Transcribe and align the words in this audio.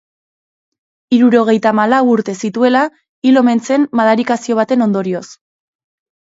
Hirurogeita 1.17 1.73
hamalau 1.73 1.99
urte 2.15 2.35
zituela 2.49 2.83
hil 3.29 3.39
omen 3.45 3.63
zen 3.69 3.87
madarikazio 4.03 4.61
baten 4.65 4.89
ondorioz. 4.91 5.25